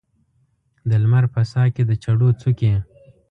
[0.89, 2.73] د لمر په ساه کې د چړو څوکې